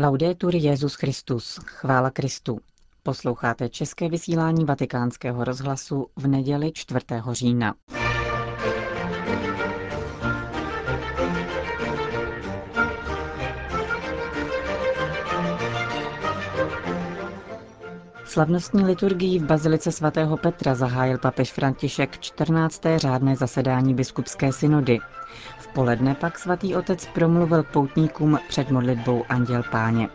[0.00, 2.58] Laudetur Jezus Christus, chvála Kristu.
[3.02, 7.00] Posloucháte české vysílání Vatikánského rozhlasu v neděli 4.
[7.32, 7.74] října.
[18.24, 22.82] Slavnostní liturgii v Bazilice svatého Petra zahájil papež František 14.
[22.96, 24.98] řádné zasedání biskupské synody.
[25.78, 30.08] V poledne pak svatý otec promluvil poutníkům před modlitbou Anděl Páně.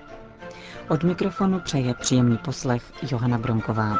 [0.89, 3.97] Od mikrofonu přeje příjemný poslech Johana Bronková.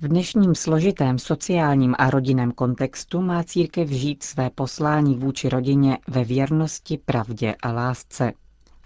[0.00, 6.24] V dnešním složitém sociálním a rodinném kontextu má církev žít své poslání vůči rodině ve
[6.24, 8.32] věrnosti, pravdě a lásce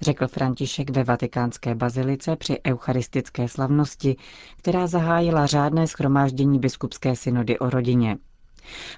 [0.03, 4.17] řekl František ve vatikánské bazilice při eucharistické slavnosti,
[4.57, 8.19] která zahájila řádné schromáždění biskupské synody o rodině.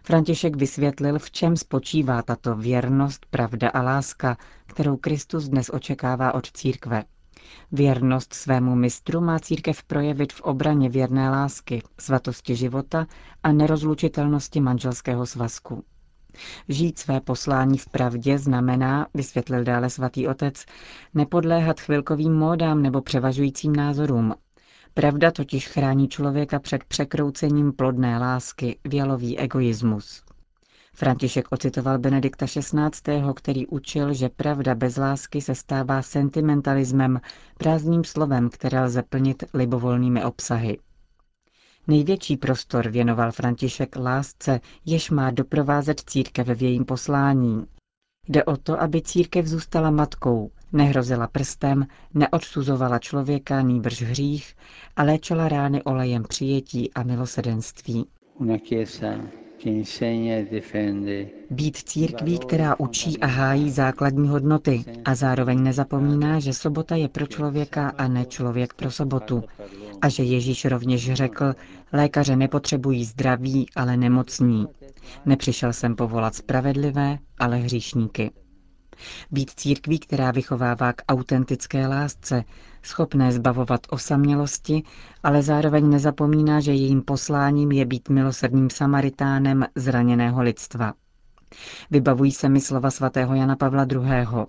[0.04, 4.36] František vysvětlil, v čem spočívá tato věrnost, pravda a láska,
[4.66, 7.04] kterou Kristus dnes očekává od církve.
[7.72, 13.06] Věrnost svému mistru má církev projevit v obraně věrné lásky, svatosti života
[13.42, 15.84] a nerozlučitelnosti manželského svazku.
[16.68, 20.64] Žít své poslání v pravdě znamená, vysvětlil dále svatý otec,
[21.14, 24.34] nepodléhat chvilkovým módám nebo převažujícím názorům.
[24.94, 30.22] Pravda totiž chrání člověka před překroucením plodné lásky, vělový egoismus.
[30.96, 37.20] František ocitoval Benedikta XVI., který učil, že pravda bez lásky se stává sentimentalismem,
[37.58, 40.78] prázdným slovem, které lze plnit libovolnými obsahy.
[41.86, 47.66] Největší prostor věnoval František lásce, jež má doprovázet církev v jejím poslání.
[48.28, 54.56] Jde o to, aby církev zůstala matkou, nehrozila prstem, neodsuzovala člověka nýbrž hřích
[54.96, 58.06] a léčila rány olejem přijetí a milosedenství.
[61.50, 67.26] Být církví, která učí a hájí základní hodnoty a zároveň nezapomíná, že sobota je pro
[67.26, 69.42] člověka a ne člověk pro sobotu.
[70.02, 71.54] A že Ježíš rovněž řekl,
[71.92, 74.66] lékaře nepotřebují zdraví, ale nemocní.
[75.26, 78.30] Nepřišel jsem povolat spravedlivé, ale hříšníky.
[79.30, 82.44] Být církví, která vychovává k autentické lásce,
[82.82, 84.82] schopné zbavovat osamělosti,
[85.22, 90.92] ale zároveň nezapomíná, že jejím posláním je být milosrdným samaritánem zraněného lidstva.
[91.90, 94.46] Vybavují se mi slova svatého Jana Pavla II.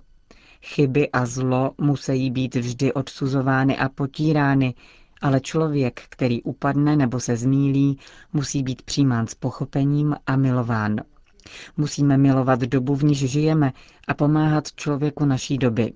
[0.62, 4.74] Chyby a zlo musí být vždy odsuzovány a potírány,
[5.22, 8.00] ale člověk, který upadne nebo se zmílí,
[8.34, 10.96] musí být přijímán s pochopením a milován.
[11.78, 13.72] Musíme milovat dobu, v níž žijeme
[14.08, 15.94] a pomáhat člověku naší doby.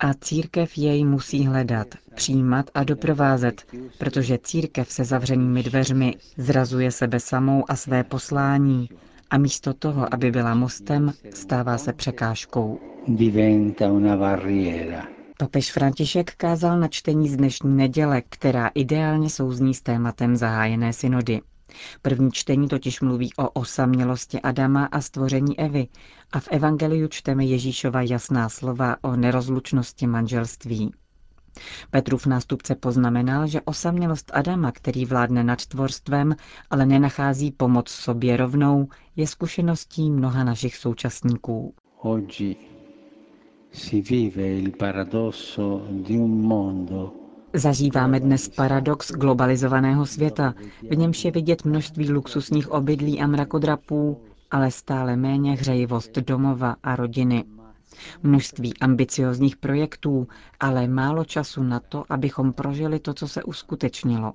[0.00, 3.62] A církev jej musí hledat, přijímat a doprovázet,
[3.98, 8.88] protože církev se zavřenými dveřmi zrazuje sebe samou a své poslání
[9.30, 12.80] a místo toho, aby byla mostem, stává se překážkou.
[15.38, 21.40] Papež František kázal na čtení z dnešní neděle, která ideálně souzní s tématem zahájené synody.
[22.02, 25.88] První čtení totiž mluví o osamělosti Adama a stvoření Evy
[26.32, 30.92] a v Evangeliu čteme Ježíšova jasná slova o nerozlučnosti manželství.
[31.90, 36.36] Petrův nástupce poznamenal, že osamělost Adama, který vládne nad tvorstvem,
[36.70, 41.74] ale nenachází pomoc sobě rovnou, je zkušeností mnoha našich současníků.
[43.72, 47.27] si vive il paradosso di un mondo
[47.58, 50.54] Zažíváme dnes paradox globalizovaného světa,
[50.90, 56.96] v němž je vidět množství luxusních obydlí a mrakodrapů, ale stále méně hřejivost domova a
[56.96, 57.44] rodiny.
[58.22, 60.28] Množství ambiciozních projektů,
[60.60, 64.32] ale málo času na to, abychom prožili to, co se uskutečnilo.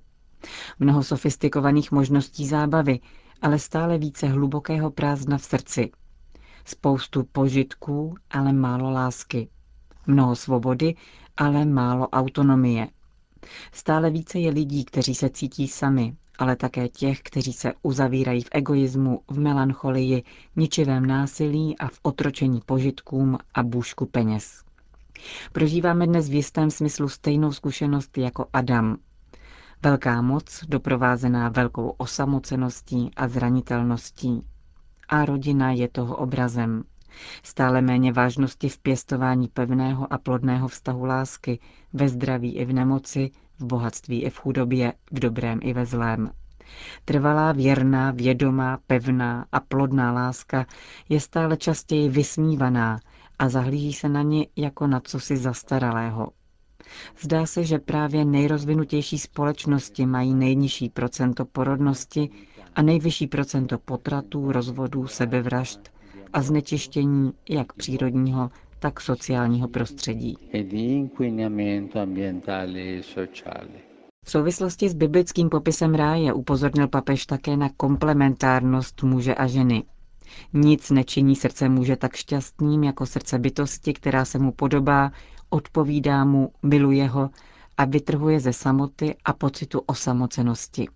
[0.80, 3.00] Mnoho sofistikovaných možností zábavy,
[3.42, 5.92] ale stále více hlubokého prázdna v srdci.
[6.66, 9.50] Spoustu požitků, ale málo lásky.
[10.08, 10.96] Mnoho svobody,
[11.38, 12.88] ale málo autonomie.
[13.72, 18.50] Stále více je lidí, kteří se cítí sami, ale také těch, kteří se uzavírají v
[18.52, 20.24] egoismu, v melancholii,
[20.56, 24.64] ničivém násilí a v otročení požitkům a bůžku peněz.
[25.52, 28.98] Prožíváme dnes v jistém smyslu stejnou zkušenost jako Adam.
[29.82, 34.42] Velká moc, doprovázená velkou osamoceností a zranitelností.
[35.10, 36.84] A rodina je toho obrazem.
[37.44, 41.60] Stále méně vážnosti v pěstování pevného a plodného vztahu lásky,
[41.94, 46.32] ve zdraví i v nemoci, v bohatství i v chudobě, v dobrém i ve zlém.
[47.06, 50.66] Trvalá, věrná, vědomá, pevná a plodná láska
[51.10, 53.00] je stále častěji vysmívaná
[53.40, 56.28] a zahlíží se na ně jako na cosi zastaralého.
[57.22, 62.30] Zdá se, že právě nejrozvinutější společnosti mají nejnižší procento porodnosti
[62.76, 65.93] a nejvyšší procento potratů, rozvodů, sebevražd,
[66.34, 68.50] a znečištění jak přírodního,
[68.80, 70.38] tak sociálního prostředí.
[74.26, 79.84] V souvislosti s biblickým popisem ráje upozornil papež také na komplementárnost muže a ženy.
[80.54, 85.12] Nic nečiní srdce muže tak šťastným jako srdce bytosti, která se mu podobá,
[85.50, 87.30] odpovídá mu, miluje ho
[87.78, 90.88] a vytrhuje ze samoty a pocitu osamocenosti.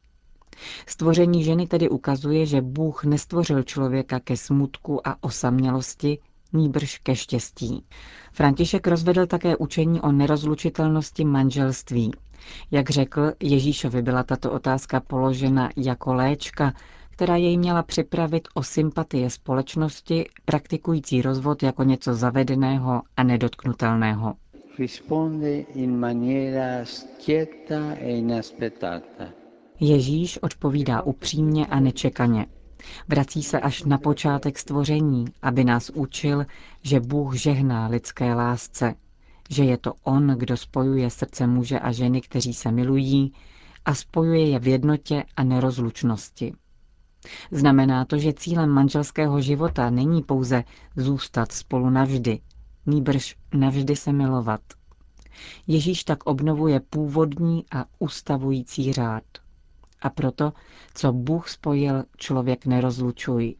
[0.88, 6.19] Stvoření ženy tedy ukazuje, že Bůh nestvořil člověka ke smutku a osamělosti,
[6.54, 7.83] nýbrž ke štěstí.
[8.33, 12.12] František rozvedl také učení o nerozlučitelnosti manželství.
[12.71, 16.74] Jak řekl, Ježíšovi byla tato otázka položena jako léčka,
[17.10, 24.33] která jej měla připravit o sympatie společnosti, praktikující rozvod jako něco zavedeného a nedotknutelného.
[24.80, 29.37] Risponde in maniera schietta e inaspettata.
[29.79, 32.45] Ježíš odpovídá upřímně a nečekaně.
[33.07, 36.45] Vrací se až na počátek stvoření, aby nás učil,
[36.83, 38.95] že Bůh žehná lidské lásce,
[39.50, 43.33] že je to On, kdo spojuje srdce muže a ženy, kteří se milují,
[43.85, 46.53] a spojuje je v jednotě a nerozlučnosti.
[47.51, 50.63] Znamená to, že cílem manželského života není pouze
[50.95, 52.39] zůstat spolu navždy,
[52.85, 54.62] nýbrž navždy se milovat.
[55.68, 59.24] Ježíš tak obnovuje původní a ustavující řád.
[60.02, 60.54] A proto,
[60.94, 63.56] co Bůh spojil, člověk nerozlučuj.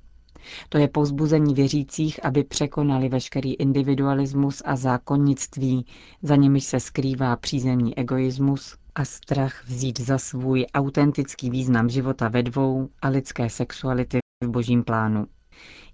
[0.69, 5.86] To je povzbuzení věřících, aby překonali veškerý individualismus a zákonnictví,
[6.22, 12.44] za nimiž se skrývá přízemní egoismus a strach vzít za svůj autentický význam života ve
[12.44, 15.28] dvou a lidské sexuality v božím plánu.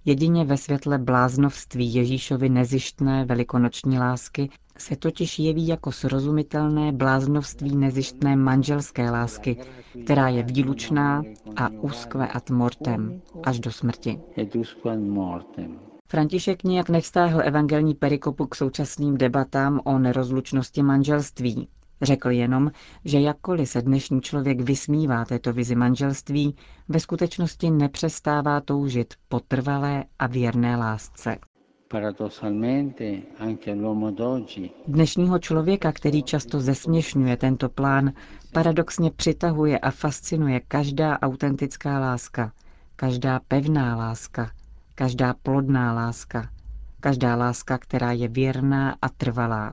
[0.04, 8.36] Jedině ve světle bláznovství Ježíšovy nezištné velikonoční lásky se totiž jeví jako srozumitelné bláznovství nezištné
[8.36, 9.56] manželské lásky,
[10.04, 11.22] která je výlučná
[11.56, 14.20] a uskve ad mortem, až do smrti.
[16.08, 21.68] František nijak nevstáhl evangelní perikopu k současným debatám o nerozlučnosti manželství.
[22.02, 22.70] Řekl jenom,
[23.04, 26.56] že jakkoliv se dnešní člověk vysmívá této vizi manželství,
[26.88, 31.38] ve skutečnosti nepřestává toužit po trvalé a věrné lásce.
[34.86, 38.12] Dnešního člověka, který často zesměšňuje tento plán,
[38.52, 42.52] paradoxně přitahuje a fascinuje každá autentická láska,
[42.96, 44.50] každá pevná láska,
[44.94, 46.50] každá plodná láska,
[47.00, 49.72] každá láska, která je věrná a trvalá.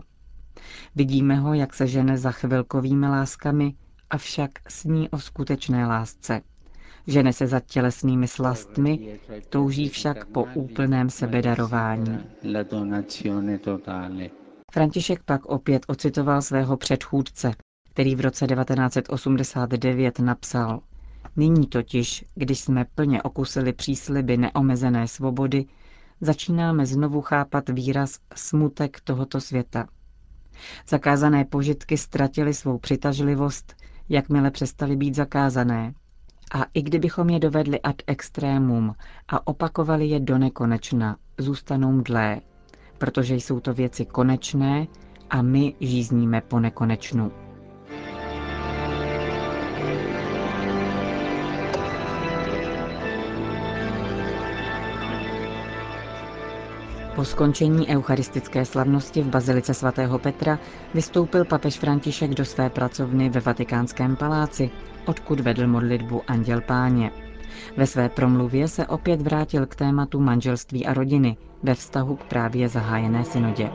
[0.95, 3.73] Vidíme ho, jak se žene za chvilkovými láskami,
[4.09, 6.41] avšak sní o skutečné lásce.
[7.07, 9.19] Žene se za tělesnými slastmi,
[9.49, 12.19] touží však po úplném sebedarování.
[14.71, 17.51] František pak opět ocitoval svého předchůdce,
[17.93, 20.81] který v roce 1989 napsal
[21.35, 25.65] Nyní totiž, když jsme plně okusili přísliby neomezené svobody,
[26.21, 29.87] začínáme znovu chápat výraz smutek tohoto světa.
[30.89, 33.75] Zakázané požitky ztratily svou přitažlivost,
[34.09, 35.93] jakmile přestaly být zakázané.
[36.53, 38.95] A i kdybychom je dovedli ad extrémum
[39.27, 42.41] a opakovali je do nekonečna, zůstanou mdlé,
[42.97, 44.87] protože jsou to věci konečné
[45.29, 47.31] a my žízníme po nekonečnu.
[57.21, 60.59] Po skončení eucharistické slavnosti v Bazilice svatého Petra
[60.93, 64.69] vystoupil papež František do své pracovny ve Vatikánském paláci,
[65.05, 67.11] odkud vedl modlitbu Anděl Páně.
[67.77, 72.69] Ve své promluvě se opět vrátil k tématu manželství a rodiny ve vztahu k právě
[72.69, 73.69] zahájené synodě.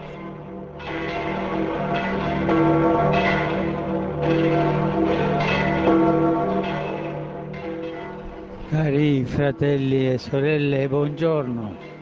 [8.70, 11.95] Cari fratelli e sorelle, buongiorno.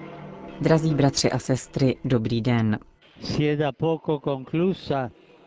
[0.60, 2.78] Drazí bratři a sestry, dobrý den.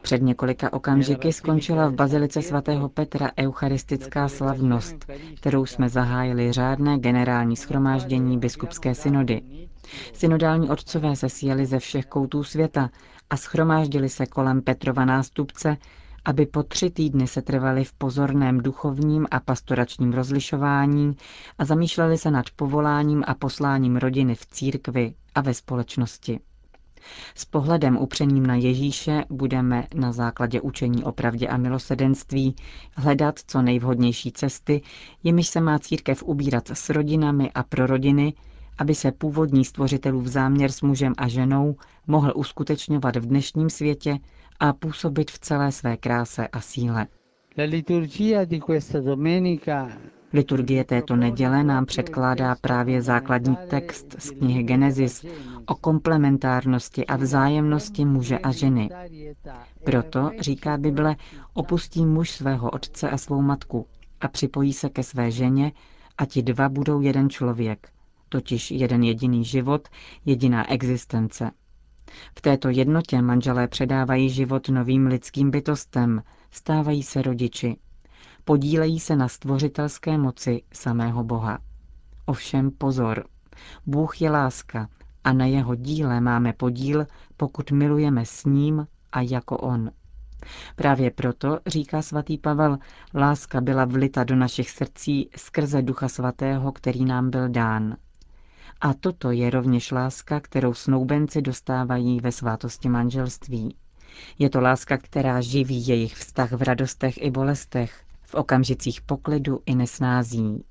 [0.02, 4.96] Před několika okamžiky skončila v Bazilice svatého Petra eucharistická slavnost,
[5.36, 9.42] kterou jsme zahájili řádné generální schromáždění biskupské synody.
[10.14, 12.90] Synodální otcové se sjeli ze všech koutů světa
[13.30, 15.78] a schromáždili se kolem Petrova nástupce,
[16.27, 21.15] aby po tři týdny se trvali v pozorném duchovním a pastoračním rozlišování
[21.57, 26.39] a zamýšleli se nad povoláním a posláním rodiny v církvi a ve společnosti.
[27.36, 32.55] S pohledem upřeným na Ježíše budeme na základě učení o pravdě a milosedenství
[32.96, 34.81] hledat co nejvhodnější cesty,
[35.24, 38.34] jimiž se má církev ubírat s rodinami a pro rodiny,
[38.77, 41.75] aby se původní stvořitelův záměr s mužem a ženou
[42.07, 44.19] mohl uskutečňovat v dnešním světě
[44.60, 47.07] a působit v celé své kráse a síle.
[50.34, 55.25] Liturgie této neděle nám předkládá právě základní text z knihy Genesis
[55.65, 58.89] o komplementárnosti a vzájemnosti muže a ženy.
[59.84, 61.15] Proto, říká Bible,
[61.53, 63.88] opustí muž svého otce a svou matku
[64.22, 65.72] a připojí se ke své ženě
[66.17, 67.89] a ti dva budou jeden člověk,
[68.29, 69.88] totiž jeden jediný život,
[70.25, 71.51] jediná existence.
[72.38, 77.77] V této jednotě manželé předávají život novým lidským bytostem, stávají se rodiči.
[78.43, 81.60] Podílejí se na stvořitelské moci samého Boha.
[82.25, 83.24] Ovšem pozor,
[83.86, 84.89] Bůh je láska
[85.24, 87.07] a na jeho díle máme podíl,
[87.38, 89.91] pokud milujeme s ním a jako on.
[90.75, 92.77] Právě proto, říká svatý Pavel,
[93.15, 97.96] láska byla vlita do našich srdcí skrze Ducha Svatého, který nám byl dán.
[98.81, 103.75] A toto je rovněž láska, kterou snoubenci dostávají ve svátosti manželství.
[104.39, 109.75] Je to láska, která živí jejich vztah v radostech i bolestech, v okamžicích poklidu i
[109.75, 110.63] nesnází.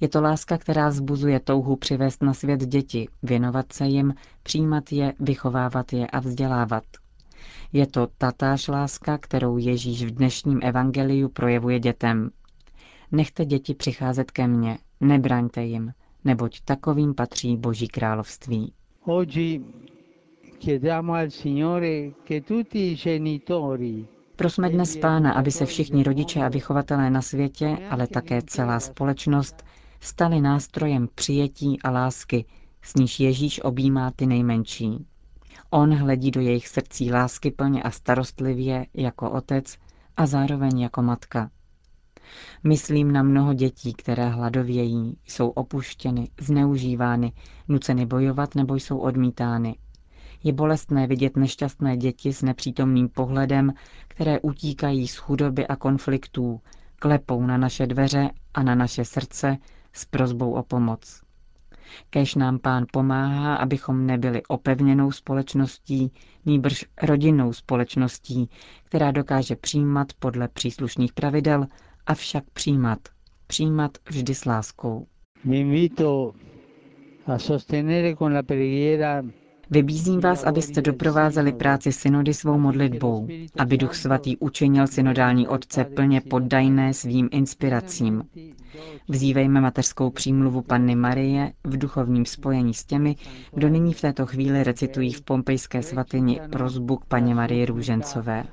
[0.00, 5.12] Je to láska, která zbuzuje touhu přivést na svět děti, věnovat se jim, přijímat je,
[5.20, 6.84] vychovávat je a vzdělávat.
[7.72, 12.30] Je to tatáž láska, kterou Ježíš v dnešním evangeliu projevuje dětem.
[13.12, 15.92] Nechte děti přicházet ke mně, nebraňte jim,
[16.24, 18.72] neboť takovým patří Boží království.
[24.36, 29.64] Prosme dnes Pána, aby se všichni rodiče a vychovatelé na světě, ale také celá společnost,
[30.00, 32.44] stali nástrojem přijetí a lásky,
[32.82, 35.06] s níž Ježíš objímá ty nejmenší.
[35.70, 39.76] On hledí do jejich srdcí lásky plně a starostlivě jako otec
[40.16, 41.50] a zároveň jako matka.
[42.64, 47.32] Myslím na mnoho dětí, které hladovějí, jsou opuštěny, zneužívány,
[47.68, 49.76] nuceny bojovat nebo jsou odmítány.
[50.44, 53.72] Je bolestné vidět nešťastné děti s nepřítomným pohledem,
[54.08, 56.60] které utíkají z chudoby a konfliktů,
[56.98, 59.56] klepou na naše dveře a na naše srdce
[59.92, 61.22] s prozbou o pomoc.
[62.10, 66.12] Kež nám pán pomáhá, abychom nebyli opevněnou společností,
[66.46, 68.50] nýbrž rodinnou společností,
[68.84, 71.66] která dokáže přijímat podle příslušných pravidel,
[72.06, 72.98] avšak přijímat.
[73.46, 75.06] Přijímat vždy s láskou.
[79.72, 83.28] Vybízím vás, abyste doprovázeli práci synody svou modlitbou,
[83.58, 88.22] aby Duch Svatý učinil synodální otce plně poddajné svým inspiracím.
[89.08, 93.16] Vzívejme mateřskou přímluvu Panny Marie v duchovním spojení s těmi,
[93.54, 98.44] kdo nyní v této chvíli recitují v pompejské svatyni prozbu k paně Marie Růžencové.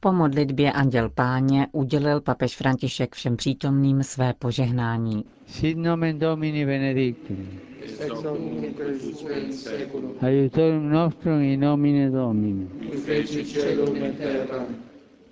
[0.00, 5.24] Po modlitbě Anděl Páně udělil papež František všem přítomným své požehnání.
[5.46, 7.48] Sit nomen Domini benedictum.
[7.82, 10.14] Ex hoc nunc et seculum.
[10.20, 12.66] Aiutorium nostrum in nomine Domini.
[12.66, 14.64] Qui feci celum et terra.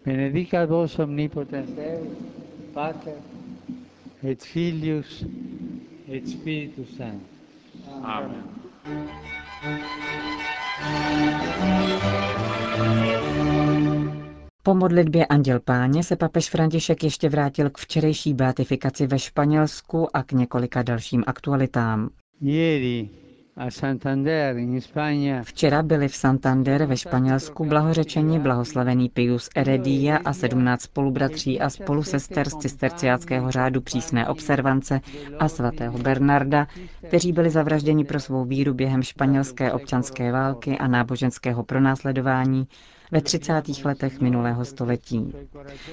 [0.04, 2.08] Benedicat vos omnipotens Deus,
[2.74, 3.14] Pater
[4.22, 5.24] et Filius
[6.08, 7.28] et Spiritus Sanctus.
[8.02, 8.42] Amen.
[14.66, 20.22] Po modlitbě Anděl Páně se papež František ještě vrátil k včerejší beatifikaci ve Španělsku a
[20.22, 22.08] k několika dalším aktualitám.
[25.42, 32.48] Včera byli v Santander ve Španělsku blahořečeni blahoslavený Pius Eredia a 17 spolubratří a spolusester
[32.48, 35.00] z cisterciáckého řádu přísné observance
[35.38, 36.66] a svatého Bernarda,
[37.08, 42.66] kteří byli zavražděni pro svou víru během španělské občanské války a náboženského pronásledování
[43.12, 43.62] ve 30.
[43.84, 45.32] letech minulého století.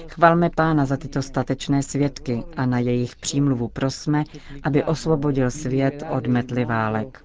[0.08, 4.24] Chvalme Pána za tyto statečné svědky a na jejich přímluvu prosme,
[4.62, 7.24] aby osvobodil svět od metly válek.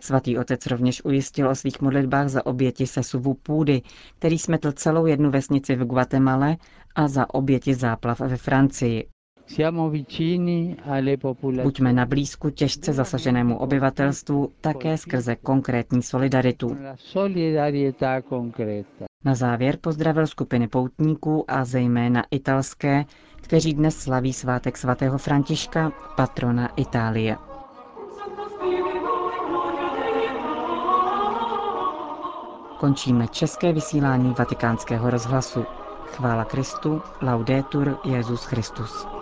[0.00, 3.82] Svatý otec rovněž ujistil o svých modlitbách za oběti sesuvu půdy,
[4.18, 6.56] který smetl celou jednu vesnici v Guatemala
[6.94, 9.06] a za oběti záplav ve Francii.
[11.62, 16.76] Buďme na blízku těžce zasaženému obyvatelstvu také skrze konkrétní solidaritu.
[19.24, 23.04] Na závěr pozdravil skupiny poutníků a zejména italské,
[23.36, 27.36] kteří dnes slaví svátek svatého Františka, patrona Itálie.
[32.80, 35.64] Končíme české vysílání vatikánského rozhlasu.
[36.06, 39.19] Chvála Kristu, laudetur Jezus Christus.